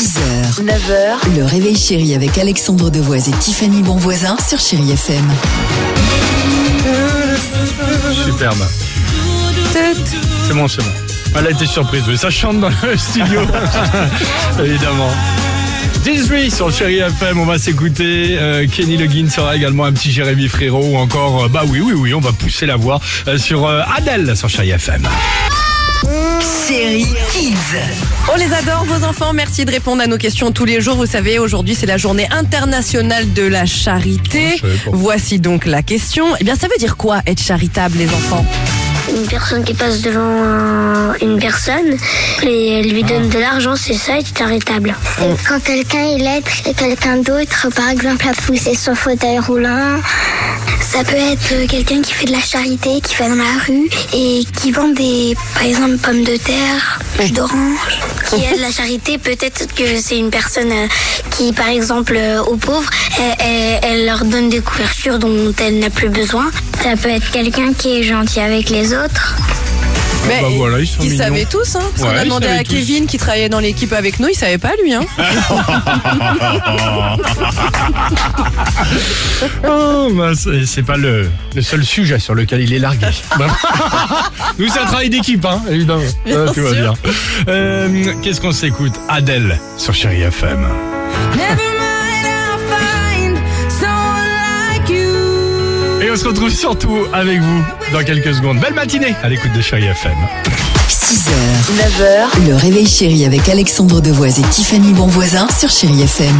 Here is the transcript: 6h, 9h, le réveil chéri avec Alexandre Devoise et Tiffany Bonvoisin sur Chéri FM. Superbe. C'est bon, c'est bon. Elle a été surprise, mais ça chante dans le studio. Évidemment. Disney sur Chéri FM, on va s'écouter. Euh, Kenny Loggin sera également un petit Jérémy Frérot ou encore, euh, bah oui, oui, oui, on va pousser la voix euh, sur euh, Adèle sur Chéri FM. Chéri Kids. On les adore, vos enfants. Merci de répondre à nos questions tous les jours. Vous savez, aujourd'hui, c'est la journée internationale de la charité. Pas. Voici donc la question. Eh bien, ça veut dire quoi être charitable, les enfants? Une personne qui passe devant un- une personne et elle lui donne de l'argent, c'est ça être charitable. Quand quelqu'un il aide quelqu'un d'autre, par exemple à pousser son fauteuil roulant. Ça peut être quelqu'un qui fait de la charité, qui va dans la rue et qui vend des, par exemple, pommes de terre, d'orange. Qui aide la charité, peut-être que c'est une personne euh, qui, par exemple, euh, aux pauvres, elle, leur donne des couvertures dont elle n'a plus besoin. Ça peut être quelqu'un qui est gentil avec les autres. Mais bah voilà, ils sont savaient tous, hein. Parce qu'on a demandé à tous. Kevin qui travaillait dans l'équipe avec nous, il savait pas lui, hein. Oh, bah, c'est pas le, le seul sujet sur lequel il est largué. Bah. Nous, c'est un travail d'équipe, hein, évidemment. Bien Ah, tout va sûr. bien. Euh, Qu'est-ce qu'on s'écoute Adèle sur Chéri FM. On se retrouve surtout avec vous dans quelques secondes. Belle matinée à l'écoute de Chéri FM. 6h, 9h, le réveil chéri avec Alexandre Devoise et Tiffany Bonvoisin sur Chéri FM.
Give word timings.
6h, 0.00 0.64
9h, 0.64 1.36
le 1.36 1.44
réveil 1.44 1.76
chéri 1.76 2.14
avec 2.14 2.38
Alexandre 2.38 2.88
Devoise 2.88 3.28
et 3.28 3.32
Tiffany 3.32 3.82
Bonvoisin 3.82 4.34
sur 4.38 4.58
Chéri 4.58 4.92
FM. 4.92 5.30
Superbe. 8.24 8.66
C'est 10.46 10.54
bon, 10.54 10.68
c'est 10.68 10.82
bon. 10.82 10.90
Elle 11.36 11.48
a 11.48 11.50
été 11.50 11.66
surprise, 11.66 12.04
mais 12.08 12.16
ça 12.16 12.30
chante 12.30 12.60
dans 12.60 12.70
le 12.70 12.96
studio. 12.96 13.42
Évidemment. 14.64 15.10
Disney 16.02 16.48
sur 16.48 16.72
Chéri 16.72 17.00
FM, 17.00 17.38
on 17.38 17.44
va 17.44 17.58
s'écouter. 17.58 18.38
Euh, 18.40 18.66
Kenny 18.74 18.96
Loggin 18.96 19.28
sera 19.28 19.54
également 19.54 19.84
un 19.84 19.92
petit 19.92 20.10
Jérémy 20.10 20.48
Frérot 20.48 20.82
ou 20.82 20.96
encore, 20.96 21.44
euh, 21.44 21.48
bah 21.48 21.64
oui, 21.68 21.82
oui, 21.82 21.92
oui, 21.92 22.14
on 22.14 22.20
va 22.20 22.32
pousser 22.32 22.64
la 22.64 22.76
voix 22.76 23.00
euh, 23.28 23.36
sur 23.36 23.66
euh, 23.66 23.82
Adèle 23.98 24.34
sur 24.34 24.48
Chéri 24.48 24.70
FM. 24.70 25.06
Chéri 26.02 27.06
Kids. 27.32 27.54
On 28.32 28.36
les 28.36 28.52
adore, 28.52 28.84
vos 28.84 29.04
enfants. 29.04 29.32
Merci 29.32 29.64
de 29.64 29.70
répondre 29.70 30.02
à 30.02 30.06
nos 30.06 30.16
questions 30.16 30.52
tous 30.52 30.64
les 30.64 30.80
jours. 30.80 30.96
Vous 30.96 31.06
savez, 31.06 31.38
aujourd'hui, 31.38 31.74
c'est 31.74 31.86
la 31.86 31.96
journée 31.96 32.28
internationale 32.30 33.32
de 33.32 33.42
la 33.42 33.66
charité. 33.66 34.60
Pas. 34.60 34.68
Voici 34.92 35.38
donc 35.38 35.66
la 35.66 35.82
question. 35.82 36.26
Eh 36.40 36.44
bien, 36.44 36.56
ça 36.56 36.68
veut 36.68 36.78
dire 36.78 36.96
quoi 36.96 37.20
être 37.26 37.42
charitable, 37.42 37.98
les 37.98 38.06
enfants? 38.06 38.44
Une 39.10 39.26
personne 39.26 39.64
qui 39.64 39.74
passe 39.74 40.00
devant 40.02 40.20
un- 40.20 41.14
une 41.20 41.38
personne 41.38 41.96
et 42.42 42.78
elle 42.78 42.90
lui 42.90 43.02
donne 43.02 43.28
de 43.28 43.38
l'argent, 43.38 43.74
c'est 43.76 43.94
ça 43.94 44.18
être 44.18 44.36
charitable. 44.36 44.94
Quand 45.48 45.60
quelqu'un 45.62 46.04
il 46.16 46.26
aide 46.26 46.44
quelqu'un 46.76 47.16
d'autre, 47.18 47.68
par 47.74 47.88
exemple 47.90 48.26
à 48.28 48.32
pousser 48.42 48.74
son 48.74 48.94
fauteuil 48.94 49.38
roulant. 49.40 49.98
Ça 50.80 51.04
peut 51.04 51.14
être 51.16 51.66
quelqu'un 51.68 52.00
qui 52.02 52.12
fait 52.12 52.26
de 52.26 52.32
la 52.32 52.40
charité, 52.40 53.00
qui 53.00 53.14
va 53.16 53.28
dans 53.28 53.34
la 53.36 53.58
rue 53.66 53.88
et 54.12 54.42
qui 54.60 54.72
vend 54.72 54.88
des, 54.88 55.36
par 55.54 55.62
exemple, 55.64 55.98
pommes 55.98 56.24
de 56.24 56.36
terre, 56.36 56.98
d'orange. 57.32 57.98
Qui 58.30 58.44
aide 58.44 58.60
la 58.60 58.70
charité, 58.70 59.18
peut-être 59.18 59.74
que 59.74 60.00
c'est 60.00 60.16
une 60.16 60.30
personne 60.30 60.70
euh, 60.70 60.86
qui, 61.36 61.52
par 61.52 61.68
exemple, 61.68 62.14
euh, 62.16 62.40
aux 62.44 62.56
pauvres, 62.56 62.88
elle, 63.40 64.06
leur 64.06 64.24
donne 64.24 64.48
des 64.48 64.60
couvertures 64.60 65.18
dont 65.18 65.52
elle 65.58 65.80
n'a 65.80 65.90
plus 65.90 66.10
besoin. 66.10 66.48
Ça 66.82 66.96
peut 66.96 67.08
être 67.08 67.28
quelqu'un 67.32 67.72
qui 67.72 67.98
est 67.98 68.02
gentil 68.04 68.38
avec 68.38 68.70
les 68.70 68.94
autres. 68.94 69.36
Mais 70.36 70.42
bah 70.42 70.48
voilà, 70.56 70.78
ils 70.78 70.86
sont 70.86 71.02
savaient 71.16 71.44
tous, 71.44 71.76
hein. 71.76 71.80
Parce 71.96 72.10
qu'on 72.12 72.18
a 72.18 72.24
demandé 72.24 72.46
à 72.46 72.62
tous. 72.64 72.72
Kevin 72.74 73.06
qui 73.06 73.18
travaillait 73.18 73.48
dans 73.48 73.60
l'équipe 73.60 73.92
avec 73.92 74.20
nous, 74.20 74.28
il 74.28 74.34
savait 74.34 74.58
pas 74.58 74.72
lui, 74.82 74.94
hein. 74.94 75.04
Oh, 79.66 80.08
bah, 80.14 80.32
c'est 80.66 80.82
pas 80.82 80.96
le, 80.96 81.28
le 81.54 81.62
seul 81.62 81.84
sujet 81.84 82.18
sur 82.18 82.34
lequel 82.34 82.60
il 82.60 82.72
est 82.72 82.78
largué. 82.78 83.06
Bah. 83.38 83.46
Nous, 84.58 84.68
c'est 84.68 84.80
un 84.80 84.84
travail 84.86 85.08
d'équipe, 85.10 85.44
hein, 85.44 85.62
évidemment. 85.70 86.02
Bien 86.26 86.46
Ah, 86.48 86.52
tout 86.52 86.62
va 86.62 86.72
sûr. 86.72 86.80
bien. 86.82 86.94
Euh, 87.48 88.12
Qu'est-ce 88.22 88.40
qu'on 88.40 88.52
s'écoute 88.52 88.92
Adèle 89.08 89.58
sur 89.78 89.94
Chéri 89.94 90.22
FM. 90.22 90.66
On 96.12 96.16
se 96.16 96.24
retrouve 96.24 96.50
surtout 96.50 97.06
avec 97.12 97.40
vous 97.40 97.62
dans 97.92 98.02
quelques 98.02 98.34
secondes. 98.34 98.58
Belle 98.58 98.74
matinée 98.74 99.14
à 99.22 99.28
l'écoute 99.28 99.52
de 99.52 99.60
Chéri 99.60 99.84
FM. 99.84 100.16
6h, 100.88 101.30
9h, 101.76 102.48
le 102.48 102.56
réveil 102.56 102.86
chéri 102.86 103.24
avec 103.24 103.48
Alexandre 103.48 104.00
Devoise 104.00 104.40
et 104.40 104.42
Tiffany 104.42 104.92
Bonvoisin 104.92 105.46
sur 105.56 105.70
Chéri 105.70 106.02
FM. 106.02 106.34